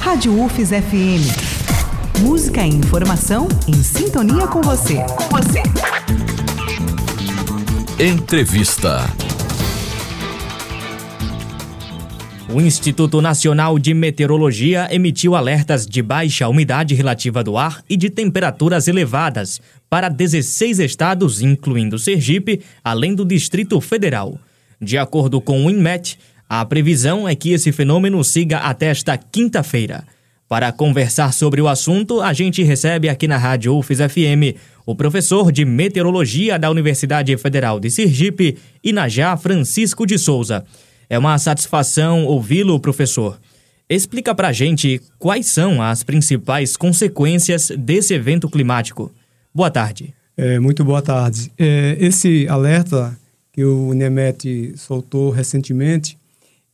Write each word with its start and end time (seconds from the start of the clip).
Rádio 0.00 0.42
UFES 0.42 0.70
FM. 0.70 2.20
Música 2.20 2.64
e 2.64 2.70
informação 2.70 3.46
em 3.68 3.74
sintonia 3.82 4.46
com 4.46 4.62
você. 4.62 4.94
Com 4.94 5.28
você. 5.28 5.62
Entrevista. 8.02 9.04
O 12.48 12.62
Instituto 12.62 13.20
Nacional 13.20 13.78
de 13.78 13.92
Meteorologia 13.92 14.88
emitiu 14.90 15.36
alertas 15.36 15.86
de 15.86 16.00
baixa 16.00 16.48
umidade 16.48 16.94
relativa 16.94 17.44
do 17.44 17.58
ar 17.58 17.84
e 17.88 17.94
de 17.94 18.08
temperaturas 18.08 18.88
elevadas 18.88 19.60
para 19.88 20.08
16 20.08 20.78
estados, 20.78 21.42
incluindo 21.42 21.98
Sergipe, 21.98 22.62
além 22.82 23.14
do 23.14 23.24
Distrito 23.24 23.78
Federal. 23.82 24.40
De 24.80 24.96
acordo 24.96 25.42
com 25.42 25.66
o 25.66 25.70
INMET, 25.70 26.18
a 26.52 26.64
previsão 26.64 27.28
é 27.28 27.36
que 27.36 27.52
esse 27.52 27.70
fenômeno 27.70 28.24
siga 28.24 28.58
até 28.58 28.86
esta 28.86 29.16
quinta-feira. 29.16 30.02
Para 30.48 30.72
conversar 30.72 31.32
sobre 31.32 31.60
o 31.60 31.68
assunto, 31.68 32.20
a 32.20 32.32
gente 32.32 32.60
recebe 32.64 33.08
aqui 33.08 33.28
na 33.28 33.36
Rádio 33.36 33.72
UFES 33.76 33.98
FM 33.98 34.58
o 34.84 34.96
professor 34.96 35.52
de 35.52 35.64
Meteorologia 35.64 36.58
da 36.58 36.68
Universidade 36.68 37.36
Federal 37.36 37.78
de 37.78 37.88
Sergipe, 37.88 38.58
Inajá 38.82 39.36
Francisco 39.36 40.04
de 40.04 40.18
Souza. 40.18 40.64
É 41.08 41.16
uma 41.16 41.38
satisfação 41.38 42.24
ouvi-lo, 42.24 42.80
professor. 42.80 43.38
Explica 43.88 44.34
pra 44.34 44.52
gente 44.52 45.00
quais 45.20 45.46
são 45.46 45.80
as 45.80 46.02
principais 46.02 46.76
consequências 46.76 47.70
desse 47.78 48.12
evento 48.12 48.50
climático. 48.50 49.12
Boa 49.54 49.70
tarde. 49.70 50.12
É, 50.36 50.58
muito 50.58 50.84
boa 50.84 51.00
tarde. 51.00 51.52
É, 51.56 51.96
esse 52.00 52.48
alerta 52.48 53.16
que 53.52 53.64
o 53.64 53.94
NEMET 53.94 54.72
soltou 54.76 55.30
recentemente 55.30 56.18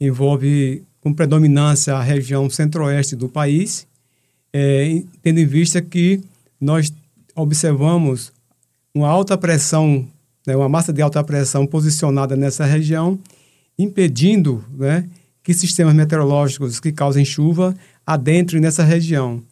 envolve 0.00 0.82
com 1.00 1.12
predominância 1.12 1.95
a 1.95 2.02
região 2.02 2.48
centro-oeste 2.50 3.14
do 3.14 3.28
país, 3.28 3.86
é, 4.52 5.02
tendo 5.22 5.41
em 5.41 5.46
vista 5.46 5.80
que 5.80 6.20
nós 6.61 6.92
observamos 7.34 8.33
uma 8.94 9.08
alta 9.08 9.36
pressão, 9.36 10.06
né, 10.47 10.56
uma 10.56 10.69
massa 10.69 10.92
de 10.92 11.02
alta 11.02 11.22
pressão 11.22 11.67
posicionada 11.67 12.34
nessa 12.34 12.64
região 12.64 13.19
impedindo 13.78 14.64
né, 14.72 15.06
que 15.42 15.52
sistemas 15.52 15.94
meteorológicos 15.94 16.80
que 16.80 16.92
causem 16.92 17.24
chuva 17.24 17.74
adentrem 18.06 18.61
nessa 18.61 18.83
região. 18.83 19.42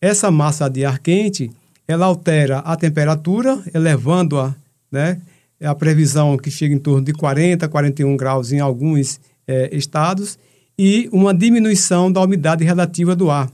Essa 0.00 0.30
massa 0.30 0.68
de 0.68 0.84
ar 0.84 0.98
quente, 0.98 1.50
ela 1.86 2.06
altera 2.06 2.58
a 2.58 2.76
temperatura, 2.76 3.62
elevando-a, 3.74 4.54
né, 4.90 5.20
a 5.62 5.74
previsão 5.74 6.36
que 6.36 6.50
chega 6.50 6.74
em 6.74 6.78
torno 6.78 7.04
de 7.04 7.12
40, 7.12 7.68
41 7.68 8.16
graus 8.16 8.52
em 8.52 8.60
alguns 8.60 9.20
é, 9.50 9.76
estados, 9.76 10.38
e 10.78 11.08
uma 11.12 11.34
diminuição 11.34 12.10
da 12.10 12.22
umidade 12.22 12.64
relativa 12.64 13.16
do 13.16 13.30
ar. 13.30 13.50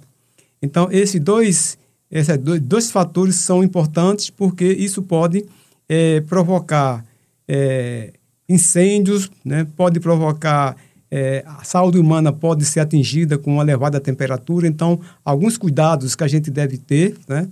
Então, 0.60 0.88
esses 0.92 1.20
dois, 1.20 1.78
esses 2.10 2.36
dois, 2.38 2.60
dois 2.60 2.90
fatores 2.90 3.36
são 3.36 3.64
importantes 3.64 4.28
porque 4.30 4.64
isso 4.64 5.02
pode 5.02 5.44
é, 5.88 6.20
provocar 6.20 7.04
é, 7.48 8.12
incêndios, 8.48 9.30
né? 9.44 9.66
pode 9.76 9.98
provocar 9.98 10.76
é, 11.10 11.42
a 11.46 11.64
saúde 11.64 11.98
humana 11.98 12.32
pode 12.32 12.64
ser 12.64 12.80
atingida 12.80 13.38
com 13.38 13.54
uma 13.54 13.62
elevada 13.62 14.00
temperatura, 14.00 14.66
então 14.66 15.00
alguns 15.24 15.56
cuidados 15.56 16.14
que 16.14 16.24
a 16.24 16.28
gente 16.28 16.50
deve 16.50 16.76
ter, 16.78 17.16
né, 17.28 17.48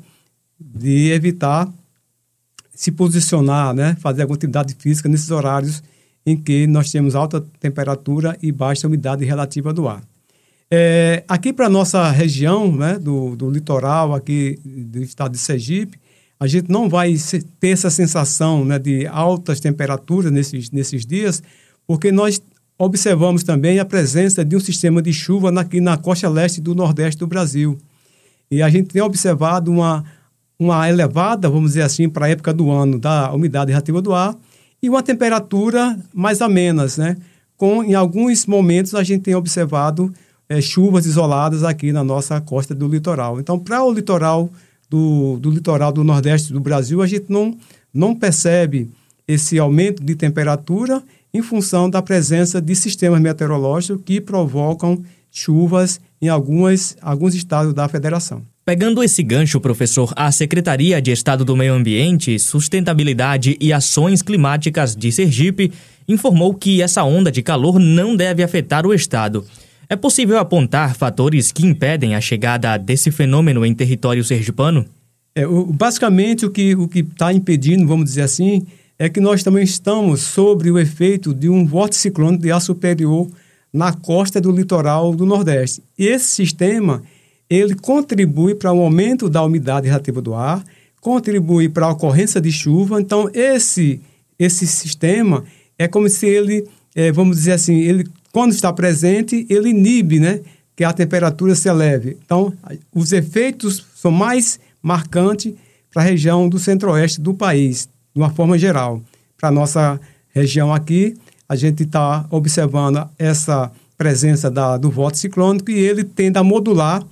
de 0.61 1.11
evitar 1.13 1.73
se 2.75 2.91
posicionar, 2.91 3.73
né, 3.73 3.97
fazer 4.01 4.23
alguma 4.23 4.37
atividade 4.37 4.75
física 4.75 5.09
nesses 5.09 5.31
horários 5.31 5.83
em 6.27 6.37
que 6.37 6.67
nós 6.67 6.91
temos 6.91 7.15
alta 7.15 7.45
temperatura 7.61 8.37
e 8.43 8.51
baixa 8.51 8.87
umidade 8.87 9.25
relativa 9.25 9.73
do 9.73 9.87
ar. 9.87 10.03
É, 10.71 11.23
aqui 11.29 11.53
para 11.53 11.67
a 11.67 11.71
nossa 11.71 12.11
região, 12.11 12.75
né, 12.75 12.99
do, 12.99 13.37
do 13.37 13.51
litoral 13.51 14.15
aqui 14.15 14.59
do 14.65 15.03
estado 15.03 15.33
de 15.33 15.39
Sergipe, 15.39 15.99
a 16.41 16.47
gente 16.47 16.71
não 16.71 16.89
vai 16.89 17.15
ter 17.61 17.69
essa 17.69 17.91
sensação 17.91 18.65
né, 18.65 18.79
de 18.79 19.07
altas 19.07 19.61
temperaturas 19.61 20.33
nesses, 20.33 20.71
nesses 20.71 21.07
dias, 21.07 21.43
porque 21.87 22.11
nós 22.11 22.43
observamos 22.79 23.45
também 23.45 23.79
a 23.79 23.85
presença 23.85 24.45
de 24.45 24.57
um 24.57 24.61
sistema 24.61 25.01
de 25.01 25.13
chuva 25.13 25.49
aqui 25.61 25.81
na 25.81 25.97
costa 25.97 26.29
leste 26.29 26.61
do 26.61 26.75
nordeste 26.75 27.21
do 27.21 27.27
Brasil. 27.27 27.79
E 28.51 28.63
a 28.63 28.69
gente 28.69 28.89
tem 28.89 29.03
observado 29.03 29.71
uma, 29.71 30.05
uma 30.59 30.89
elevada, 30.89 31.49
vamos 31.49 31.71
dizer 31.71 31.83
assim, 31.83 32.09
para 32.09 32.27
a 32.27 32.29
época 32.31 32.53
do 32.53 32.71
ano, 32.71 32.99
da 32.99 33.33
umidade 33.33 33.71
relativa 33.71 34.03
do 34.03 34.13
ar 34.13 34.35
e 34.85 34.91
uma 34.91 35.03
temperatura 35.03 35.99
mais 36.13 36.43
amenas, 36.43 36.99
né? 36.99 37.17
Com, 37.57 37.83
em 37.83 37.95
alguns 37.95 38.45
momentos, 38.45 38.95
a 38.95 39.03
gente 39.03 39.23
tem 39.23 39.35
observado 39.35 40.13
é, 40.47 40.61
chuvas 40.61 41.07
isoladas 41.07 41.65
aqui 41.65 41.91
na 41.91 42.05
nossa 42.05 42.39
costa 42.39 42.75
do 42.75 42.87
litoral. 42.87 43.41
Então, 43.41 43.59
para 43.59 43.83
o 43.83 43.91
litoral 43.91 44.51
do, 44.91 45.39
do 45.41 45.51
litoral 45.51 45.91
do 45.91 46.05
Nordeste 46.05 46.53
do 46.53 46.61
Brasil, 46.61 47.01
a 47.01 47.07
gente 47.07 47.25
não, 47.31 47.57
não 47.95 48.15
percebe 48.15 48.91
esse 49.27 49.59
aumento 49.59 50.05
de 50.05 50.15
temperatura 50.15 51.03
em 51.33 51.41
função 51.41 51.89
da 51.89 52.03
presença 52.03 52.61
de 52.61 52.77
sistemas 52.77 53.23
meteorológicos 53.23 54.03
que 54.05 54.21
provocam 54.21 55.03
chuvas 55.31 55.99
em 56.21 56.29
algumas, 56.29 56.95
alguns 57.01 57.35
estados 57.35 57.73
da 57.73 57.89
federação. 57.89 58.43
Pegando 58.65 59.05
esse 59.05 59.23
gancho, 59.23 59.61
professor, 59.61 60.11
a 60.17 60.33
Secretaria 60.33 61.03
de 61.03 61.11
Estado 61.11 61.45
do 61.45 61.55
Meio 61.55 61.75
Ambiente, 61.75 62.39
Sustentabilidade 62.39 63.59
e 63.61 63.75
Ações 63.75 64.23
Climáticas 64.23 64.97
de 64.97 65.13
Sergipe 65.13 65.71
informou 66.09 66.55
que 66.55 66.81
essa 66.81 67.05
onda 67.05 67.31
de 67.31 67.43
calor 67.43 67.79
não 67.79 68.17
deve 68.17 68.43
afetar 68.43 68.87
o 68.87 68.95
estado. 68.95 69.45
É 69.87 69.95
possível 69.95 70.39
apontar 70.39 70.97
fatores 70.97 71.53
que 71.53 71.67
impedem 71.67 72.15
a 72.15 72.23
chegada 72.23 72.79
desse 72.79 73.11
fenômeno 73.11 73.67
em 73.67 73.75
território 73.75 74.25
sergipano? 74.25 74.87
É, 75.35 75.47
o, 75.47 75.67
basicamente, 75.67 76.47
o 76.47 76.51
que 76.51 76.75
o 76.75 76.89
está 76.95 77.35
impedindo, 77.35 77.87
vamos 77.87 78.07
dizer 78.07 78.23
assim, 78.23 78.67
é 78.99 79.11
que 79.11 79.21
nós 79.21 79.43
também 79.43 79.63
estamos 79.63 80.23
sobre 80.23 80.71
o 80.71 80.79
efeito 80.79 81.35
de 81.35 81.51
um 81.51 81.67
vórtice 81.67 82.01
ciclônico 82.01 82.43
de 82.43 82.51
ar 82.51 82.63
superior 82.63 83.29
na 83.71 83.93
costa 83.93 84.41
do 84.41 84.51
litoral 84.51 85.15
do 85.15 85.27
Nordeste. 85.27 85.83
E 85.99 86.07
esse 86.07 86.29
sistema, 86.29 87.03
ele 87.49 87.75
contribui 87.75 88.55
para 88.55 88.73
o 88.73 88.81
aumento 88.81 89.29
da 89.29 89.43
umidade 89.43 89.87
relativa 89.87 90.21
do 90.21 90.35
ar, 90.35 90.65
contribui 91.01 91.69
para 91.69 91.87
a 91.87 91.91
ocorrência 91.91 92.41
de 92.41 92.51
chuva. 92.51 93.01
Então, 93.01 93.31
esse, 93.35 94.01
esse 94.39 94.67
sistema 94.67 95.45
é 95.79 95.87
como 95.87 96.09
se 96.09 96.27
ele, 96.27 96.67
é, 96.95 97.13
vamos 97.13 97.37
dizer 97.37 97.53
assim, 97.53 97.77
ele 97.77 98.05
quando 98.33 98.51
está 98.51 98.73
presente, 98.73 99.47
ele 99.49 99.69
inibe 99.69 100.19
né, 100.19 100.41
que 100.75 100.83
a 100.83 100.93
temperatura 100.93 101.55
se 101.55 101.69
eleve. 101.69 102.17
Então, 102.25 102.53
os 102.93 103.13
efeitos 103.13 103.87
são 103.95 104.11
mais 104.11 104.59
marcantes 104.83 105.55
para 105.93 106.03
a 106.03 106.05
região 106.05 106.49
do 106.49 106.59
centro-oeste 106.59 107.21
do 107.21 107.33
país, 107.33 107.89
de 108.13 108.21
uma 108.21 108.31
forma 108.31 108.59
geral. 108.59 109.01
Para 109.39 109.51
a 109.51 109.53
nossa 109.53 110.01
região 110.35 110.75
aqui, 110.75 111.15
a 111.49 111.55
gente 111.55 111.85
está 111.85 112.27
observando 112.29 113.09
essa 113.17 113.71
presença 113.97 114.51
da, 114.51 114.77
do 114.77 114.91
voto 114.91 115.17
ciclônico 115.17 115.71
e 115.71 115.79
ele 115.79 116.03
tende 116.03 116.37
a 116.37 116.43
modular 116.43 117.07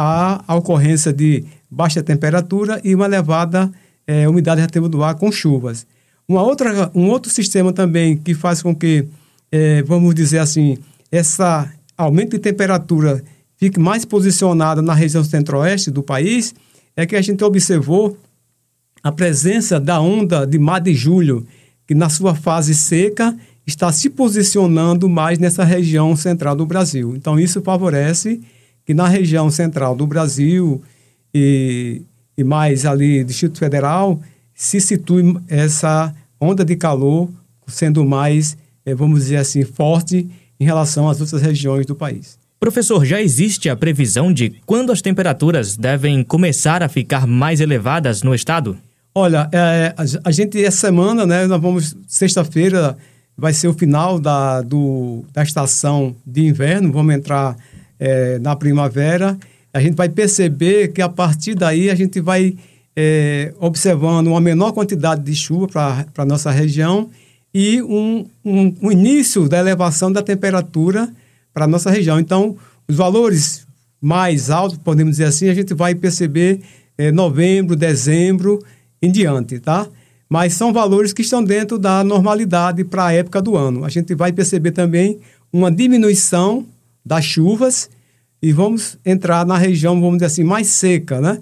a, 0.00 0.44
a 0.46 0.54
ocorrência 0.54 1.12
de 1.12 1.44
baixa 1.68 2.00
temperatura 2.04 2.80
e 2.84 2.94
uma 2.94 3.06
elevada 3.06 3.68
é, 4.06 4.28
umidade 4.28 4.60
relativa 4.60 4.88
do 4.88 5.02
ar 5.02 5.16
com 5.16 5.32
chuvas. 5.32 5.84
Uma 6.28 6.40
outra, 6.40 6.88
um 6.94 7.08
outro 7.08 7.32
sistema 7.32 7.72
também 7.72 8.16
que 8.16 8.32
faz 8.32 8.62
com 8.62 8.72
que 8.72 9.08
é, 9.50 9.82
vamos 9.82 10.14
dizer 10.14 10.38
assim, 10.38 10.78
essa 11.10 11.68
aumento 11.96 12.30
de 12.30 12.38
temperatura 12.38 13.24
fique 13.56 13.80
mais 13.80 14.04
posicionada 14.04 14.80
na 14.80 14.94
região 14.94 15.24
centro-oeste 15.24 15.90
do 15.90 16.00
país, 16.00 16.54
é 16.94 17.04
que 17.04 17.16
a 17.16 17.20
gente 17.20 17.42
observou 17.42 18.16
a 19.02 19.10
presença 19.10 19.80
da 19.80 20.00
onda 20.00 20.46
de 20.46 20.60
mar 20.60 20.80
de 20.80 20.94
julho, 20.94 21.44
que 21.88 21.94
na 21.94 22.08
sua 22.08 22.36
fase 22.36 22.72
seca 22.72 23.36
está 23.66 23.90
se 23.90 24.08
posicionando 24.08 25.08
mais 25.08 25.40
nessa 25.40 25.64
região 25.64 26.14
central 26.14 26.54
do 26.54 26.64
Brasil. 26.64 27.16
Então, 27.16 27.38
isso 27.38 27.60
favorece 27.62 28.40
que 28.88 28.94
na 28.94 29.06
região 29.06 29.50
central 29.50 29.94
do 29.94 30.06
Brasil 30.06 30.80
e, 31.34 32.00
e 32.38 32.42
mais 32.42 32.86
ali, 32.86 33.22
Distrito 33.22 33.58
Federal, 33.58 34.18
se 34.54 34.80
situe 34.80 35.36
essa 35.46 36.14
onda 36.40 36.64
de 36.64 36.74
calor 36.74 37.28
sendo 37.66 38.02
mais 38.02 38.56
é, 38.86 38.94
vamos 38.94 39.20
dizer 39.24 39.36
assim, 39.36 39.62
forte 39.62 40.26
em 40.58 40.64
relação 40.64 41.06
às 41.06 41.20
outras 41.20 41.42
regiões 41.42 41.84
do 41.84 41.94
país. 41.94 42.38
Professor, 42.58 43.04
já 43.04 43.20
existe 43.20 43.68
a 43.68 43.76
previsão 43.76 44.32
de 44.32 44.54
quando 44.64 44.90
as 44.90 45.02
temperaturas 45.02 45.76
devem 45.76 46.24
começar 46.24 46.82
a 46.82 46.88
ficar 46.88 47.26
mais 47.26 47.60
elevadas 47.60 48.22
no 48.22 48.34
estado? 48.34 48.78
Olha, 49.14 49.50
é, 49.52 49.94
a, 49.94 50.28
a, 50.30 50.32
gente, 50.32 50.64
essa 50.64 50.78
semana, 50.78 51.26
né, 51.26 51.46
nós 51.46 51.60
vamos, 51.60 51.94
sexta-feira, 52.06 52.96
vai 53.36 53.52
ser 53.52 53.68
o 53.68 53.74
final 53.74 54.18
da, 54.18 54.62
do, 54.62 55.22
da 55.34 55.42
estação 55.42 56.16
de 56.26 56.46
inverno, 56.46 56.90
vamos 56.90 57.14
entrar 57.14 57.54
é, 57.98 58.38
na 58.38 58.54
primavera. 58.56 59.38
A 59.72 59.80
gente 59.80 59.94
vai 59.94 60.08
perceber 60.08 60.88
que 60.88 61.02
a 61.02 61.08
partir 61.08 61.54
daí 61.54 61.90
a 61.90 61.94
gente 61.94 62.20
vai 62.20 62.56
é, 62.96 63.52
observando 63.60 64.28
uma 64.28 64.40
menor 64.40 64.72
quantidade 64.72 65.22
de 65.22 65.34
chuva 65.34 65.68
para 65.68 66.22
a 66.22 66.26
nossa 66.26 66.50
região 66.50 67.10
e 67.54 67.82
um, 67.82 68.26
um, 68.44 68.74
um 68.82 68.92
início 68.92 69.48
da 69.48 69.58
elevação 69.58 70.10
da 70.10 70.22
temperatura 70.22 71.08
para 71.52 71.64
a 71.64 71.68
nossa 71.68 71.90
região. 71.90 72.18
Então, 72.18 72.56
os 72.88 72.96
valores 72.96 73.66
mais 74.00 74.50
alto, 74.50 74.78
podemos 74.80 75.12
dizer 75.12 75.24
assim, 75.24 75.48
a 75.48 75.54
gente 75.54 75.74
vai 75.74 75.94
perceber 75.94 76.60
é, 76.96 77.10
novembro, 77.12 77.76
dezembro 77.76 78.62
em 79.00 79.10
diante, 79.10 79.58
tá? 79.58 79.86
Mas 80.28 80.54
são 80.54 80.72
valores 80.72 81.12
que 81.12 81.22
estão 81.22 81.42
dentro 81.42 81.78
da 81.78 82.04
normalidade 82.04 82.84
para 82.84 83.06
a 83.06 83.12
época 83.12 83.40
do 83.40 83.56
ano. 83.56 83.84
A 83.84 83.88
gente 83.88 84.14
vai 84.14 84.32
perceber 84.32 84.72
também 84.72 85.18
uma 85.52 85.70
diminuição 85.70 86.66
das 87.08 87.24
chuvas 87.24 87.88
e 88.42 88.52
vamos 88.52 88.98
entrar 89.04 89.46
na 89.46 89.56
região, 89.56 89.98
vamos 89.98 90.18
dizer 90.18 90.26
assim, 90.26 90.44
mais 90.44 90.68
seca, 90.68 91.20
né? 91.20 91.38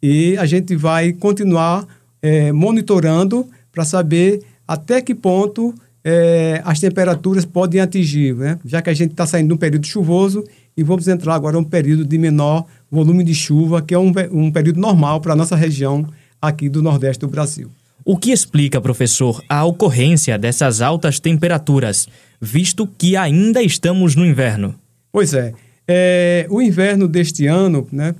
E 0.00 0.36
a 0.38 0.46
gente 0.46 0.76
vai 0.76 1.12
continuar 1.12 1.84
é, 2.22 2.52
monitorando 2.52 3.46
para 3.72 3.84
saber 3.84 4.40
até 4.66 5.02
que 5.02 5.14
ponto 5.14 5.74
é, 6.04 6.62
as 6.64 6.78
temperaturas 6.78 7.44
podem 7.44 7.80
atingir, 7.80 8.34
né? 8.36 8.58
Já 8.64 8.80
que 8.80 8.88
a 8.88 8.94
gente 8.94 9.10
está 9.10 9.26
saindo 9.26 9.48
de 9.48 9.54
um 9.54 9.58
período 9.58 9.84
chuvoso 9.84 10.44
e 10.76 10.82
vamos 10.84 11.08
entrar 11.08 11.34
agora 11.34 11.56
em 11.56 11.60
um 11.60 11.64
período 11.64 12.04
de 12.04 12.16
menor 12.16 12.64
volume 12.88 13.24
de 13.24 13.34
chuva, 13.34 13.82
que 13.82 13.92
é 13.92 13.98
um, 13.98 14.12
um 14.30 14.50
período 14.50 14.80
normal 14.80 15.20
para 15.20 15.32
a 15.32 15.36
nossa 15.36 15.56
região 15.56 16.06
aqui 16.40 16.68
do 16.68 16.82
Nordeste 16.82 17.20
do 17.20 17.28
Brasil. 17.28 17.68
O 18.04 18.16
que 18.16 18.30
explica, 18.30 18.80
professor, 18.80 19.42
a 19.48 19.64
ocorrência 19.64 20.38
dessas 20.38 20.80
altas 20.80 21.20
temperaturas, 21.20 22.08
visto 22.40 22.86
que 22.86 23.16
ainda 23.16 23.60
estamos 23.62 24.16
no 24.16 24.24
inverno? 24.24 24.74
Pois 25.12 25.34
é. 25.34 25.52
é 25.86 26.46
o 26.48 26.62
inverno 26.62 27.08
deste 27.08 27.46
ano, 27.46 27.86
né, 27.90 28.14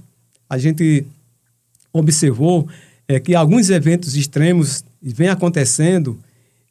a 0.49 0.59
gente 0.59 1.07
observou 1.93 2.69
é, 3.07 3.19
que 3.21 3.35
alguns 3.35 3.71
eventos 3.71 4.17
extremos 4.17 4.85
vêm 5.03 5.29
acontecendo 5.29 6.19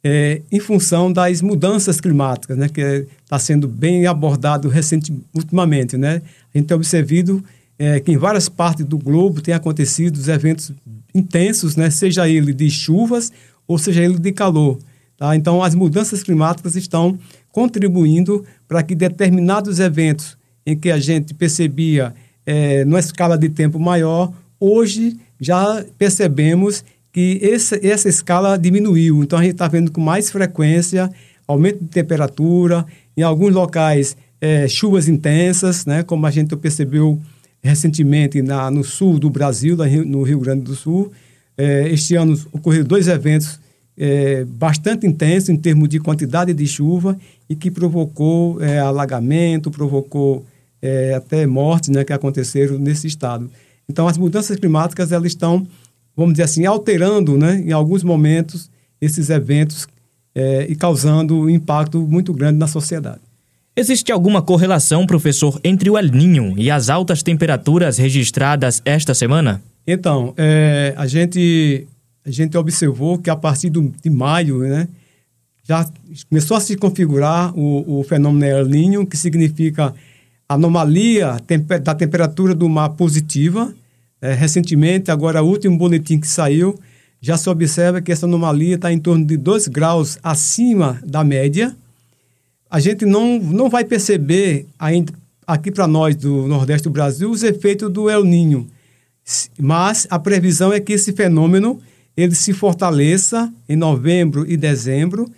é, 0.02 0.40
em 0.50 0.60
função 0.60 1.12
das 1.12 1.42
mudanças 1.42 2.00
climáticas, 2.00 2.56
né, 2.56 2.68
que 2.68 3.06
está 3.22 3.38
sendo 3.38 3.68
bem 3.68 4.06
abordado 4.06 4.68
recentemente, 4.68 5.24
ultimamente. 5.34 5.96
Né? 5.96 6.22
A 6.54 6.58
gente 6.58 6.68
tem 6.68 6.76
observado 6.76 7.44
é, 7.78 8.00
que 8.00 8.12
em 8.12 8.16
várias 8.16 8.48
partes 8.48 8.84
do 8.84 8.98
globo 8.98 9.40
tem 9.40 9.54
acontecido 9.54 10.18
eventos 10.30 10.72
intensos, 11.14 11.76
né? 11.76 11.90
seja 11.90 12.28
ele 12.28 12.52
de 12.52 12.70
chuvas 12.70 13.32
ou 13.66 13.78
seja 13.78 14.02
ele 14.02 14.18
de 14.18 14.32
calor. 14.32 14.78
Tá? 15.16 15.36
Então, 15.36 15.62
as 15.62 15.74
mudanças 15.74 16.22
climáticas 16.22 16.76
estão 16.76 17.18
contribuindo 17.52 18.44
para 18.70 18.84
que 18.84 18.94
determinados 18.94 19.80
eventos 19.80 20.38
em 20.64 20.78
que 20.78 20.92
a 20.92 20.98
gente 21.00 21.34
percebia 21.34 22.14
é, 22.46 22.84
numa 22.84 23.00
escala 23.00 23.36
de 23.36 23.48
tempo 23.48 23.80
maior, 23.80 24.32
hoje 24.60 25.18
já 25.40 25.84
percebemos 25.98 26.84
que 27.12 27.40
essa, 27.42 27.84
essa 27.84 28.08
escala 28.08 28.56
diminuiu. 28.56 29.24
Então, 29.24 29.40
a 29.40 29.42
gente 29.42 29.54
está 29.54 29.66
vendo 29.66 29.90
com 29.90 30.00
mais 30.00 30.30
frequência 30.30 31.10
aumento 31.48 31.80
de 31.80 31.88
temperatura, 31.88 32.86
em 33.16 33.22
alguns 33.22 33.52
locais 33.52 34.16
é, 34.40 34.68
chuvas 34.68 35.08
intensas, 35.08 35.84
né, 35.84 36.04
como 36.04 36.24
a 36.24 36.30
gente 36.30 36.54
percebeu 36.54 37.20
recentemente 37.60 38.40
na, 38.40 38.70
no 38.70 38.84
sul 38.84 39.18
do 39.18 39.28
Brasil, 39.28 39.76
no 40.06 40.22
Rio 40.22 40.38
Grande 40.38 40.62
do 40.62 40.76
Sul. 40.76 41.10
É, 41.58 41.88
este 41.88 42.14
ano 42.14 42.40
ocorreram 42.52 42.86
dois 42.86 43.08
eventos 43.08 43.58
é, 43.98 44.44
bastante 44.44 45.08
intensos 45.08 45.48
em 45.48 45.56
termos 45.56 45.88
de 45.88 45.98
quantidade 45.98 46.54
de 46.54 46.66
chuva 46.68 47.18
e 47.50 47.56
que 47.56 47.68
provocou 47.68 48.62
é, 48.62 48.78
alagamento, 48.78 49.72
provocou 49.72 50.46
é, 50.80 51.14
até 51.14 51.44
mortes 51.48 51.88
né, 51.88 52.04
que 52.04 52.12
aconteceram 52.12 52.78
nesse 52.78 53.08
estado. 53.08 53.50
Então, 53.88 54.06
as 54.06 54.16
mudanças 54.16 54.56
climáticas 54.56 55.10
elas 55.10 55.32
estão, 55.32 55.66
vamos 56.16 56.34
dizer 56.34 56.44
assim, 56.44 56.64
alterando 56.64 57.36
né, 57.36 57.60
em 57.66 57.72
alguns 57.72 58.04
momentos 58.04 58.70
esses 59.00 59.30
eventos 59.30 59.88
é, 60.32 60.64
e 60.68 60.76
causando 60.76 61.40
um 61.40 61.50
impacto 61.50 62.00
muito 62.00 62.32
grande 62.32 62.56
na 62.56 62.68
sociedade. 62.68 63.20
Existe 63.76 64.12
alguma 64.12 64.40
correlação, 64.40 65.04
professor, 65.04 65.60
entre 65.64 65.90
o 65.90 65.98
El 65.98 66.08
Ninho 66.08 66.54
e 66.56 66.70
as 66.70 66.88
altas 66.88 67.20
temperaturas 67.20 67.98
registradas 67.98 68.80
esta 68.84 69.12
semana? 69.12 69.60
Então, 69.84 70.34
é, 70.36 70.94
a, 70.96 71.06
gente, 71.08 71.84
a 72.24 72.30
gente 72.30 72.56
observou 72.56 73.18
que 73.18 73.28
a 73.28 73.34
partir 73.34 73.70
do, 73.70 73.92
de 74.02 74.10
maio, 74.10 74.58
né, 74.60 74.86
já 75.70 75.88
começou 76.28 76.56
a 76.56 76.60
se 76.60 76.76
configurar 76.76 77.56
o, 77.56 78.00
o 78.00 78.04
fenômeno 78.04 78.44
El 78.44 78.66
Ninho, 78.66 79.06
que 79.06 79.16
significa 79.16 79.94
anomalia 80.48 81.36
da 81.82 81.94
temperatura 81.94 82.54
do 82.54 82.68
mar 82.68 82.90
positiva. 82.90 83.72
É, 84.20 84.34
recentemente, 84.34 85.10
agora 85.10 85.42
o 85.42 85.48
último 85.48 85.78
boletim 85.78 86.18
que 86.18 86.28
saiu, 86.28 86.78
já 87.20 87.36
se 87.36 87.48
observa 87.48 88.00
que 88.00 88.12
essa 88.12 88.26
anomalia 88.26 88.74
está 88.74 88.92
em 88.92 88.98
torno 88.98 89.24
de 89.24 89.36
2 89.36 89.68
graus 89.68 90.18
acima 90.22 91.00
da 91.04 91.24
média 91.24 91.74
a 92.70 92.78
gente 92.78 93.04
não, 93.04 93.40
não 93.40 93.68
vai 93.68 93.84
perceber 93.84 94.66
ainda 94.78 95.12
aqui 95.44 95.72
para 95.72 95.88
nós 95.88 96.14
do 96.14 96.46
Nordeste 96.46 96.84
do 96.84 96.92
Brasil 96.92 97.28
os 97.28 97.42
efeitos 97.42 97.90
do 97.90 98.08
El 98.08 98.24
Ninho. 98.24 98.68
Mas 99.58 100.06
a 100.08 100.18
previsão 100.18 100.72
é 100.72 100.78
que 100.78 100.92
esse 100.92 101.12
fenômeno 101.12 101.80
ele 102.16 102.34
se 102.34 102.52
fortaleça 102.52 103.52
em 103.68 103.74
novembro 103.74 104.48
e 104.48 104.56
dezembro. 104.56 105.28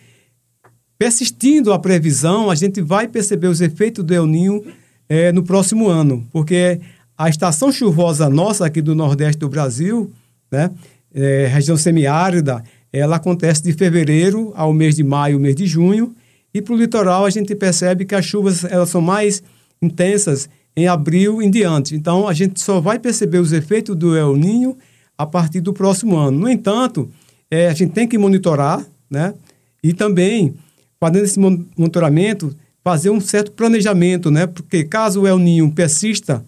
Persistindo 1.02 1.72
a 1.72 1.80
previsão, 1.80 2.48
a 2.48 2.54
gente 2.54 2.80
vai 2.80 3.08
perceber 3.08 3.48
os 3.48 3.60
efeitos 3.60 4.04
do 4.04 4.14
El 4.14 4.24
Ninho 4.24 4.64
é, 5.08 5.32
no 5.32 5.42
próximo 5.42 5.88
ano, 5.88 6.24
porque 6.30 6.78
a 7.18 7.28
estação 7.28 7.72
chuvosa 7.72 8.30
nossa 8.30 8.64
aqui 8.64 8.80
do 8.80 8.94
Nordeste 8.94 9.40
do 9.40 9.48
Brasil, 9.48 10.12
né, 10.48 10.70
é, 11.12 11.48
região 11.52 11.76
semiárida, 11.76 12.62
ela 12.92 13.16
acontece 13.16 13.64
de 13.64 13.72
fevereiro 13.72 14.52
ao 14.54 14.72
mês 14.72 14.94
de 14.94 15.02
maio, 15.02 15.40
mês 15.40 15.56
de 15.56 15.66
junho, 15.66 16.14
e 16.54 16.62
para 16.62 16.72
o 16.72 16.76
litoral, 16.76 17.24
a 17.24 17.30
gente 17.30 17.52
percebe 17.56 18.04
que 18.04 18.14
as 18.14 18.24
chuvas 18.24 18.62
elas 18.62 18.88
são 18.88 19.00
mais 19.00 19.42
intensas 19.82 20.48
em 20.76 20.86
abril 20.86 21.42
em 21.42 21.50
diante. 21.50 21.96
Então, 21.96 22.28
a 22.28 22.32
gente 22.32 22.60
só 22.60 22.80
vai 22.80 23.00
perceber 23.00 23.38
os 23.38 23.52
efeitos 23.52 23.96
do 23.96 24.16
El 24.16 24.36
Ninho 24.36 24.78
a 25.18 25.26
partir 25.26 25.60
do 25.62 25.72
próximo 25.72 26.16
ano. 26.16 26.38
No 26.38 26.48
entanto, 26.48 27.10
é, 27.50 27.66
a 27.66 27.74
gente 27.74 27.92
tem 27.92 28.06
que 28.06 28.16
monitorar, 28.16 28.86
né? 29.10 29.34
E 29.82 29.92
também, 29.92 30.54
fazendo 31.02 31.24
esse 31.24 31.40
monitoramento, 31.40 32.54
fazer 32.84 33.10
um 33.10 33.20
certo 33.20 33.50
planejamento, 33.50 34.30
né? 34.30 34.46
Porque 34.46 34.84
caso 34.84 35.22
o 35.22 35.26
El 35.26 35.36
Ninho 35.36 35.68
persista 35.72 36.44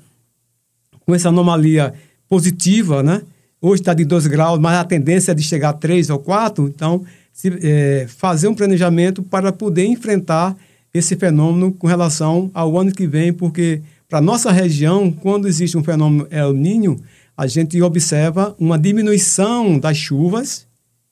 com 1.05 1.13
essa 1.13 1.29
anomalia 1.29 1.93
positiva, 2.29 3.03
né? 3.03 3.23
Hoje 3.61 3.83
está 3.83 3.93
de 3.93 4.05
2 4.05 4.29
graus, 4.29 4.61
mas 4.61 4.77
a 4.79 4.85
tendência 4.85 5.33
é 5.33 5.35
de 5.35 5.43
chegar 5.43 5.71
a 5.71 5.73
3 5.73 6.09
ou 6.09 6.21
4, 6.21 6.69
então 6.69 7.05
se, 7.33 7.53
é, 7.63 8.07
fazer 8.07 8.47
um 8.47 8.55
planejamento 8.55 9.25
para 9.25 9.51
poder 9.51 9.87
enfrentar 9.87 10.57
esse 10.93 11.17
fenômeno 11.17 11.73
com 11.73 11.89
relação 11.89 12.49
ao 12.55 12.79
ano 12.79 12.93
que 12.93 13.09
vem, 13.09 13.33
porque 13.33 13.83
para 14.09 14.21
nossa 14.21 14.53
região, 14.53 15.11
quando 15.11 15.49
existe 15.49 15.77
um 15.77 15.83
fenômeno 15.83 16.29
El 16.31 16.53
Ninho, 16.53 17.01
a 17.37 17.49
gente 17.49 17.83
observa 17.83 18.55
uma 18.57 18.79
diminuição 18.79 19.81
das 19.81 19.97
chuvas, 19.97 20.65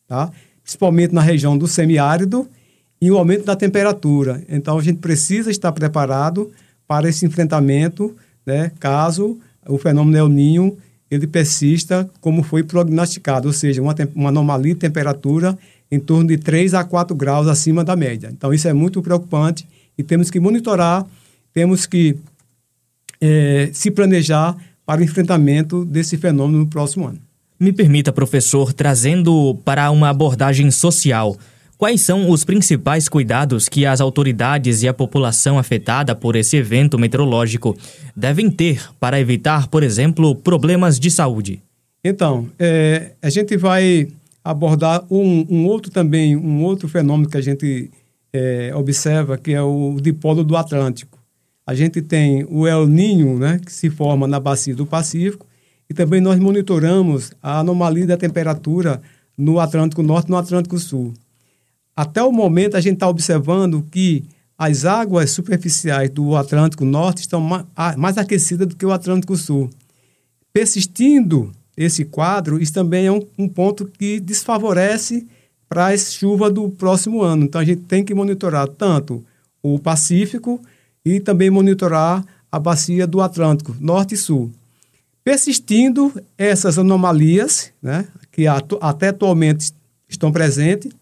tá? 0.06 0.30
principalmente 0.62 1.12
na 1.12 1.22
região 1.22 1.58
do 1.58 1.66
semiárido, 1.66 2.48
e 3.02 3.10
o 3.10 3.18
aumento 3.18 3.44
da 3.44 3.56
temperatura. 3.56 4.44
Então, 4.48 4.78
a 4.78 4.82
gente 4.82 4.98
precisa 4.98 5.50
estar 5.50 5.72
preparado 5.72 6.52
para 6.86 7.08
esse 7.08 7.26
enfrentamento, 7.26 8.14
né? 8.46 8.70
caso 8.78 9.40
o 9.66 9.76
fenômeno 9.76 10.16
El 10.16 10.28
Ninho 10.28 10.78
ele 11.10 11.26
persista 11.26 12.08
como 12.20 12.44
foi 12.44 12.62
prognosticado, 12.62 13.48
ou 13.48 13.52
seja, 13.52 13.82
uma, 13.82 13.92
uma 14.14 14.28
anomalia 14.28 14.72
de 14.72 14.78
temperatura 14.78 15.58
em 15.90 15.98
torno 15.98 16.28
de 16.28 16.38
3 16.38 16.74
a 16.74 16.84
4 16.84 17.14
graus 17.16 17.48
acima 17.48 17.82
da 17.82 17.96
média. 17.96 18.30
Então, 18.32 18.54
isso 18.54 18.68
é 18.68 18.72
muito 18.72 19.02
preocupante 19.02 19.66
e 19.98 20.04
temos 20.04 20.30
que 20.30 20.38
monitorar, 20.38 21.04
temos 21.52 21.86
que 21.86 22.16
é, 23.20 23.68
se 23.72 23.90
planejar 23.90 24.56
para 24.86 25.00
o 25.00 25.04
enfrentamento 25.04 25.84
desse 25.84 26.16
fenômeno 26.16 26.60
no 26.60 26.66
próximo 26.68 27.08
ano. 27.08 27.18
Me 27.58 27.72
permita, 27.72 28.12
professor, 28.12 28.72
trazendo 28.72 29.56
para 29.64 29.90
uma 29.90 30.08
abordagem 30.08 30.70
social. 30.70 31.36
Quais 31.82 32.00
são 32.00 32.30
os 32.30 32.44
principais 32.44 33.08
cuidados 33.08 33.68
que 33.68 33.84
as 33.84 34.00
autoridades 34.00 34.84
e 34.84 34.88
a 34.88 34.94
população 34.94 35.58
afetada 35.58 36.14
por 36.14 36.36
esse 36.36 36.56
evento 36.56 36.96
meteorológico 36.96 37.76
devem 38.14 38.48
ter 38.48 38.88
para 39.00 39.18
evitar, 39.18 39.66
por 39.66 39.82
exemplo, 39.82 40.32
problemas 40.36 41.00
de 41.00 41.10
saúde? 41.10 41.60
Então, 42.04 42.48
é, 42.56 43.14
a 43.20 43.28
gente 43.28 43.56
vai 43.56 44.06
abordar 44.44 45.04
um, 45.10 45.44
um, 45.50 45.66
outro 45.66 45.90
também, 45.90 46.36
um 46.36 46.62
outro 46.62 46.88
fenômeno 46.88 47.28
que 47.28 47.36
a 47.36 47.40
gente 47.40 47.90
é, 48.32 48.70
observa, 48.76 49.36
que 49.36 49.52
é 49.52 49.60
o 49.60 49.96
dipolo 50.00 50.44
do 50.44 50.56
Atlântico. 50.56 51.18
A 51.66 51.74
gente 51.74 52.00
tem 52.00 52.46
o 52.48 52.64
El 52.64 52.86
Ninho, 52.86 53.40
né, 53.40 53.58
que 53.58 53.72
se 53.72 53.90
forma 53.90 54.28
na 54.28 54.38
bacia 54.38 54.72
do 54.72 54.86
Pacífico, 54.86 55.44
e 55.90 55.94
também 55.94 56.20
nós 56.20 56.38
monitoramos 56.38 57.32
a 57.42 57.58
anomalia 57.58 58.06
da 58.06 58.16
temperatura 58.16 59.02
no 59.36 59.58
Atlântico 59.58 60.00
Norte 60.00 60.28
e 60.28 60.30
no 60.30 60.36
Atlântico 60.36 60.78
Sul. 60.78 61.12
Até 61.94 62.22
o 62.22 62.32
momento, 62.32 62.76
a 62.76 62.80
gente 62.80 62.94
está 62.94 63.08
observando 63.08 63.86
que 63.90 64.24
as 64.56 64.84
águas 64.84 65.30
superficiais 65.30 66.08
do 66.10 66.36
Atlântico 66.36 66.84
Norte 66.84 67.20
estão 67.20 67.40
mais 67.96 68.16
aquecidas 68.16 68.66
do 68.68 68.76
que 68.76 68.86
o 68.86 68.92
Atlântico 68.92 69.36
Sul. 69.36 69.68
Persistindo 70.52 71.52
esse 71.76 72.04
quadro, 72.04 72.60
isso 72.60 72.72
também 72.72 73.06
é 73.06 73.12
um, 73.12 73.20
um 73.38 73.48
ponto 73.48 73.86
que 73.86 74.20
desfavorece 74.20 75.26
para 75.68 75.86
a 75.86 75.98
chuva 75.98 76.50
do 76.50 76.68
próximo 76.68 77.22
ano. 77.22 77.44
Então 77.44 77.60
a 77.60 77.64
gente 77.64 77.82
tem 77.82 78.04
que 78.04 78.14
monitorar 78.14 78.68
tanto 78.68 79.24
o 79.62 79.78
Pacífico 79.78 80.60
e 81.04 81.18
também 81.18 81.50
monitorar 81.50 82.24
a 82.50 82.58
bacia 82.58 83.06
do 83.06 83.20
Atlântico, 83.20 83.74
norte 83.80 84.14
e 84.14 84.18
sul. 84.18 84.52
Persistindo 85.24 86.12
essas 86.36 86.78
anomalias, 86.78 87.72
né, 87.82 88.06
que 88.30 88.46
até 88.46 89.08
atualmente 89.08 89.72
estão 90.08 90.30
presentes, 90.30 90.92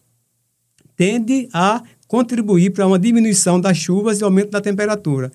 tende 1.00 1.48
a 1.50 1.82
contribuir 2.06 2.72
para 2.72 2.86
uma 2.86 2.98
diminuição 2.98 3.58
das 3.58 3.78
chuvas 3.78 4.20
e 4.20 4.22
aumento 4.24 4.50
da 4.50 4.60
temperatura. 4.60 5.32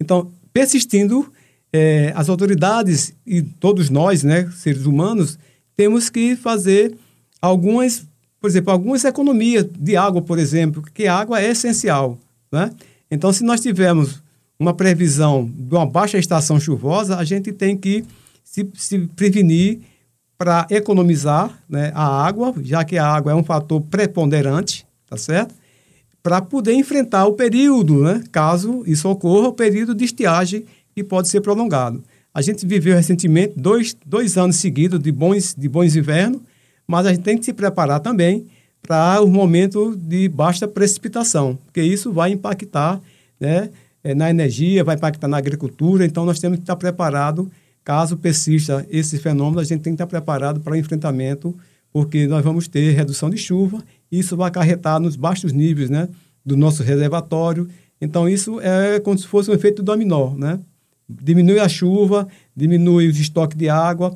Então, 0.00 0.32
persistindo, 0.52 1.32
eh, 1.72 2.12
as 2.16 2.28
autoridades 2.28 3.14
e 3.24 3.40
todos 3.40 3.90
nós, 3.90 4.24
né, 4.24 4.50
seres 4.56 4.86
humanos, 4.86 5.38
temos 5.76 6.10
que 6.10 6.34
fazer 6.34 6.96
algumas, 7.40 8.04
por 8.40 8.50
exemplo, 8.50 8.72
algumas 8.72 9.04
economias 9.04 9.64
de 9.78 9.96
água, 9.96 10.20
por 10.20 10.36
exemplo, 10.36 10.82
porque 10.82 11.06
a 11.06 11.14
água 11.14 11.40
é 11.40 11.48
essencial. 11.48 12.18
Né? 12.50 12.72
Então, 13.08 13.32
se 13.32 13.44
nós 13.44 13.60
tivermos 13.60 14.20
uma 14.58 14.74
previsão 14.74 15.48
de 15.48 15.76
uma 15.76 15.86
baixa 15.86 16.18
estação 16.18 16.58
chuvosa, 16.58 17.16
a 17.18 17.22
gente 17.22 17.52
tem 17.52 17.76
que 17.76 18.04
se, 18.42 18.68
se 18.74 18.98
prevenir 19.14 19.78
para 20.36 20.66
economizar 20.70 21.56
né, 21.68 21.92
a 21.94 22.04
água, 22.26 22.52
já 22.64 22.84
que 22.84 22.98
a 22.98 23.06
água 23.06 23.30
é 23.30 23.34
um 23.36 23.44
fator 23.44 23.80
preponderante, 23.80 24.84
tá 25.14 25.20
certo? 25.20 25.54
Para 26.22 26.40
poder 26.40 26.72
enfrentar 26.72 27.26
o 27.26 27.34
período, 27.34 28.02
né, 28.02 28.22
caso 28.32 28.82
isso 28.86 29.08
ocorra, 29.08 29.48
o 29.48 29.52
período 29.52 29.94
de 29.94 30.04
estiagem 30.04 30.64
que 30.94 31.04
pode 31.04 31.28
ser 31.28 31.40
prolongado. 31.40 32.02
A 32.32 32.40
gente 32.40 32.66
viveu 32.66 32.96
recentemente 32.96 33.54
dois, 33.56 33.96
dois 34.04 34.36
anos 34.36 34.56
seguidos 34.56 34.98
de 35.00 35.12
bons, 35.12 35.54
de 35.56 35.68
bons 35.68 35.94
invernos, 35.94 36.40
mas 36.86 37.06
a 37.06 37.10
gente 37.10 37.22
tem 37.22 37.38
que 37.38 37.44
se 37.44 37.52
preparar 37.52 38.00
também 38.00 38.46
para 38.82 39.20
o 39.22 39.28
momento 39.28 39.96
de 39.96 40.28
baixa 40.28 40.68
precipitação, 40.68 41.58
porque 41.64 41.82
isso 41.82 42.12
vai 42.12 42.32
impactar 42.32 43.00
né, 43.40 43.70
eh, 44.02 44.14
na 44.14 44.28
energia, 44.28 44.84
vai 44.84 44.96
impactar 44.96 45.28
na 45.28 45.38
agricultura, 45.38 46.04
então 46.04 46.24
nós 46.24 46.38
temos 46.38 46.58
que 46.58 46.62
estar 46.62 46.76
preparados 46.76 47.48
Caso 47.84 48.16
persista 48.16 48.86
esse 48.90 49.18
fenômeno, 49.18 49.60
a 49.60 49.64
gente 49.64 49.82
tem 49.82 49.92
que 49.92 49.96
estar 49.96 50.06
preparado 50.06 50.58
para 50.60 50.72
o 50.72 50.76
enfrentamento, 50.76 51.54
porque 51.92 52.26
nós 52.26 52.42
vamos 52.42 52.66
ter 52.66 52.92
redução 52.92 53.28
de 53.28 53.36
chuva, 53.36 53.84
isso 54.10 54.36
vai 54.36 54.48
acarretar 54.48 55.00
nos 55.00 55.16
baixos 55.16 55.52
níveis 55.52 55.90
né, 55.90 56.08
do 56.44 56.56
nosso 56.56 56.82
reservatório. 56.82 57.68
Então, 58.00 58.28
isso 58.28 58.60
é 58.60 59.00
como 59.00 59.18
se 59.18 59.26
fosse 59.26 59.50
um 59.50 59.54
efeito 59.54 59.82
dominó. 59.82 60.34
Né? 60.34 60.58
Diminui 61.08 61.58
a 61.58 61.68
chuva, 61.68 62.28
diminui 62.54 63.08
os 63.08 63.18
estoques 63.18 63.56
de 63.56 63.68
água, 63.68 64.14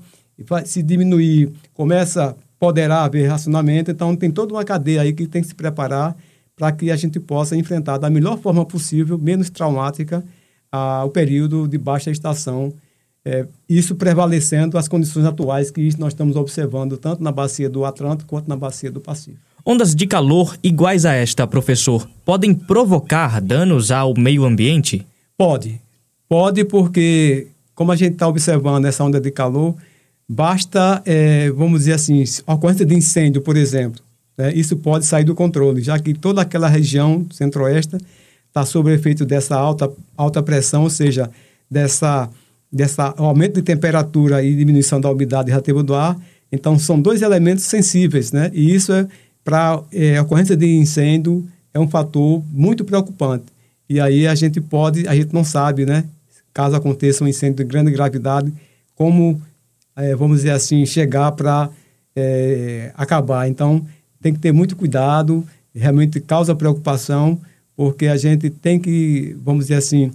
se 0.65 0.83
diminuir, 0.83 1.53
começa 1.75 2.31
a 2.31 2.35
poderá 2.59 3.05
haver 3.05 3.29
racionamento. 3.29 3.91
Então, 3.91 4.17
tem 4.17 4.31
toda 4.31 4.53
uma 4.53 4.65
cadeia 4.65 5.03
aí 5.03 5.13
que 5.13 5.27
tem 5.27 5.43
que 5.43 5.49
se 5.49 5.55
preparar 5.55 6.17
para 6.57 6.73
que 6.73 6.91
a 6.91 6.97
gente 6.97 7.21
possa 7.21 7.57
enfrentar 7.57 7.99
da 7.99 8.11
melhor 8.11 8.37
forma 8.39 8.65
possível, 8.67 9.17
menos 9.17 9.49
traumática, 9.49 10.25
a, 10.71 11.05
o 11.05 11.11
período 11.11 11.69
de 11.69 11.79
baixa 11.79 12.11
estação 12.11 12.73
é, 13.25 13.47
isso 13.69 13.95
prevalecendo 13.95 14.79
as 14.79 14.89
condições 14.89 15.27
atuais 15.27 15.71
que 15.71 15.89
nós 15.99 16.13
estamos 16.13 16.35
observando 16.35 16.97
tanto 16.97 17.23
na 17.23 17.31
bacia 17.31 17.69
do 17.69 17.85
Atlântico 17.85 18.29
quanto 18.29 18.49
na 18.49 18.57
bacia 18.57 18.91
do 18.91 19.01
Pacífico. 19.01 19.48
Ondas 19.65 19.95
de 19.95 20.07
calor 20.07 20.57
iguais 20.63 21.05
a 21.05 21.13
esta, 21.13 21.47
professor, 21.47 22.09
podem 22.25 22.55
provocar 22.55 23.41
danos 23.41 23.91
ao 23.91 24.15
meio 24.15 24.45
ambiente? 24.45 25.07
Pode. 25.37 25.81
Pode 26.29 26.65
porque, 26.65 27.49
como 27.75 27.93
a 27.93 27.97
gente 27.97 28.15
está 28.15 28.27
observando 28.27 28.85
essa 28.87 29.05
onda 29.05 29.21
de 29.21 29.31
calor, 29.31 29.75
basta, 30.29 31.03
é, 31.05 31.51
vamos 31.51 31.81
dizer 31.81 31.95
assim, 31.95 32.23
a 32.47 32.55
ocorrência 32.55 32.85
de 32.85 32.95
incêndio, 32.95 33.43
por 33.43 33.57
exemplo. 33.57 34.01
Né, 34.37 34.53
isso 34.55 34.77
pode 34.77 35.05
sair 35.05 35.25
do 35.25 35.35
controle, 35.35 35.83
já 35.83 35.99
que 35.99 36.15
toda 36.15 36.43
aquela 36.43 36.69
região 36.69 37.27
centro-oeste 37.31 37.97
está 38.47 38.65
sob 38.65 38.93
efeito 38.93 39.25
dessa 39.25 39.57
alta, 39.57 39.91
alta 40.17 40.43
pressão, 40.43 40.85
ou 40.85 40.91
seja, 40.91 41.31
dessa 41.71 42.31
dessa 42.71 43.15
aumento 43.17 43.55
de 43.55 43.63
temperatura 43.63 44.43
e 44.43 44.55
diminuição 44.55 45.01
da 45.01 45.11
umidade 45.11 45.49
relativa 45.49 45.83
do 45.83 45.95
ar. 45.95 46.17
Então, 46.53 46.79
são 46.79 47.01
dois 47.01 47.23
elementos 47.23 47.65
sensíveis, 47.65 48.31
né? 48.31 48.51
E 48.55 48.75
isso 48.75 48.93
é 48.93 49.07
para 49.49 49.83
é, 49.91 50.19
a 50.19 50.23
ocorrência 50.23 50.55
de 50.55 50.67
incêndio 50.77 51.43
é 51.73 51.81
um 51.81 51.89
fator 51.89 52.45
muito 52.53 52.85
preocupante. 52.85 53.47
E 53.89 53.99
aí 53.99 54.27
a 54.27 54.35
gente 54.35 54.61
pode, 54.61 55.09
a 55.09 55.15
gente 55.15 55.33
não 55.33 55.43
sabe, 55.43 55.87
né? 55.87 56.05
Caso 56.53 56.77
aconteça 56.77 57.25
um 57.25 57.27
incêndio 57.27 57.57
de 57.57 57.65
grande 57.65 57.91
gravidade, 57.91 58.53
como, 58.95 59.41
é, 59.97 60.15
vamos 60.15 60.39
dizer 60.39 60.51
assim, 60.51 60.85
chegar 60.85 61.33
para 61.33 61.71
é, 62.15 62.93
acabar. 62.95 63.49
Então, 63.49 63.87
tem 64.21 64.35
que 64.35 64.39
ter 64.39 64.53
muito 64.53 64.77
cuidado, 64.77 65.43
realmente 65.75 66.21
causa 66.21 66.55
preocupação, 66.55 67.41
porque 67.75 68.07
a 68.07 68.19
gente 68.19 68.51
tem 68.51 68.79
que, 68.79 69.35
vamos 69.43 69.65
dizer 69.65 69.77
assim, 69.77 70.11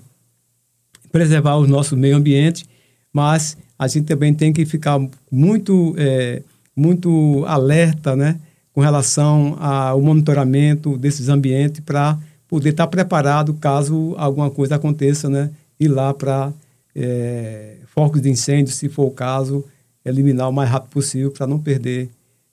preservar 1.12 1.56
o 1.56 1.66
nosso 1.66 1.98
meio 1.98 2.18
ambiente, 2.18 2.66
mas 3.12 3.58
a 3.80 3.88
gente 3.88 4.06
também 4.06 4.32
tem 4.32 4.54
que 4.54 4.64
ficar 4.64 5.00
muito, 5.32 5.96
é, 5.98 6.44
muito 6.76 7.44
alerta 7.48 8.16
né, 8.16 8.38
com 8.74 8.82
relação 8.82 9.56
ao 9.60 10.02
monitoramento 10.02 10.98
desses 10.98 11.30
ambientes 11.30 11.82
para 11.82 12.18
poder 12.48 12.70
estar 12.70 12.88
preparado 12.88 13.54
caso 13.54 14.16
alguma 14.18 14.50
coisa 14.50 14.76
aconteça, 14.76 15.30
né, 15.30 15.52
ir 15.80 15.88
lá 15.88 16.14
para 16.14 16.52
é, 16.96 17.78
focos 17.86 18.22
de 18.22 18.30
incêndio, 18.30 18.74
se 18.74 18.90
for 18.90 19.06
o 19.06 19.12
caso, 19.12 19.64
eliminar 20.04 20.50
o 20.50 20.54
mais 20.54 20.70
rápido 20.70 20.90
possível 20.90 21.32
para 21.32 21.48
não 21.48 21.60
perder 21.60 22.10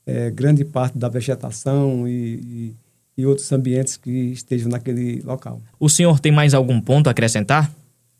é, 0.06 0.30
grande 0.30 0.64
parte 0.64 0.96
da 0.98 1.08
vegetação 1.08 2.06
e, 2.06 2.12
e, 2.12 2.74
e 3.18 3.26
outros 3.26 3.50
ambientes 3.52 3.96
que 3.96 4.10
estejam 4.10 4.70
naquele 4.70 5.22
local. 5.22 5.60
O 5.78 5.88
senhor 5.88 6.20
tem 6.20 6.32
mais 6.32 6.54
algum 6.54 6.80
ponto 6.80 7.08
a 7.08 7.10
acrescentar? 7.10 7.70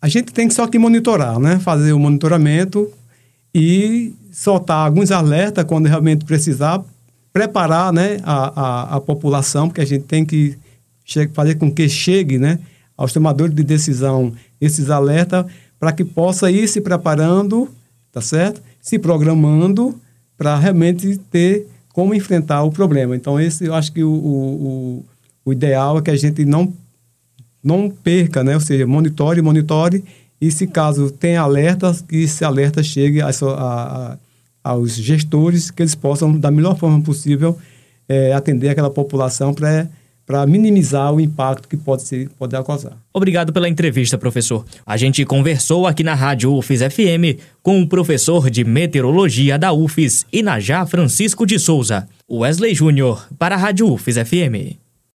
A 0.01 0.09
gente 0.09 0.33
tem 0.33 0.49
só 0.49 0.67
que 0.67 0.79
monitorar, 0.79 1.39
né? 1.39 1.59
Fazer 1.59 1.93
o 1.93 1.99
monitoramento 1.99 2.91
e 3.55 4.15
soltar 4.33 4.87
alguns 4.87 5.11
alertas 5.11 5.65
quando 5.65 5.87
realmente 5.87 6.25
precisar, 6.25 6.83
preparar 7.33 7.93
né, 7.93 8.19
a, 8.23 8.61
a, 8.61 8.97
a 8.97 9.01
população, 9.01 9.69
porque 9.69 9.81
a 9.81 9.87
gente 9.87 10.05
tem 10.05 10.25
que 10.25 10.57
fazer 11.33 11.57
com 11.57 11.73
que 11.73 11.89
chegue 11.89 12.39
né, 12.39 12.59
aos 12.97 13.13
tomadores 13.13 13.55
de 13.55 13.63
decisão 13.63 14.33
esses 14.61 14.91
alertas 14.91 15.47
para 15.79 15.93
que 15.93 16.05
possa 16.05 16.51
ir 16.51 16.69
se 16.69 16.81
preparando, 16.81 17.69
tá 18.13 18.21
certo? 18.21 18.63
Se 18.81 18.99
programando 18.99 19.99
para 20.37 20.59
realmente 20.59 21.17
ter 21.31 21.67
como 21.93 22.15
enfrentar 22.15 22.63
o 22.63 22.71
problema. 22.71 23.17
Então, 23.17 23.41
esse 23.41 23.65
eu 23.65 23.75
acho 23.75 23.93
que 23.93 24.03
o, 24.05 24.13
o, 24.13 25.05
o 25.45 25.53
ideal 25.53 25.99
é 25.99 26.03
que 26.03 26.11
a 26.11 26.17
gente 26.17 26.45
não 26.45 26.73
não 27.63 27.91
perca, 27.91 28.43
né? 28.43 28.55
Ou 28.55 28.61
seja, 28.61 28.87
monitore, 28.87 29.43
monitore 29.43 30.05
e 30.41 30.51
se 30.51 30.67
caso 30.67 31.11
tem 31.11 31.37
alertas, 31.37 32.01
que 32.01 32.23
esse 32.23 32.45
alerta 32.45 32.83
chegue 32.83 33.21
a, 33.21 33.29
a, 33.29 33.33
a, 33.33 34.19
aos 34.63 34.95
gestores, 34.95 35.71
que 35.71 35.83
eles 35.83 35.95
possam, 35.95 36.39
da 36.39 36.51
melhor 36.51 36.77
forma 36.77 37.01
possível, 37.03 37.59
é, 38.09 38.33
atender 38.33 38.69
aquela 38.69 38.91
população 38.91 39.55
para 39.55 39.89
para 40.31 40.47
minimizar 40.47 41.13
o 41.13 41.21
impacto 41.21 41.67
que 41.67 41.77
pode 41.77 42.03
ser 42.03 42.29
pode 42.39 42.53
causar. 42.63 42.97
Obrigado 43.13 43.53
pela 43.53 43.69
entrevista, 43.69 44.17
professor. 44.17 44.65
A 44.87 44.97
gente 44.97 45.25
conversou 45.25 45.89
aqui 45.89 46.05
na 46.05 46.15
Rádio 46.15 46.55
UFES 46.55 46.83
FM 46.83 47.43
com 47.61 47.83
o 47.83 47.89
professor 47.89 48.49
de 48.49 48.63
meteorologia 48.63 49.59
da 49.59 49.73
UFES, 49.73 50.25
Inajá 50.33 50.87
Francisco 50.87 51.45
de 51.45 51.59
Souza, 51.59 52.09
Wesley 52.31 52.77
Júnior, 52.77 53.27
para 53.37 53.57
a 53.57 53.59
Rádio 53.59 53.93
UFES 53.93 54.19
FM. 54.19 54.90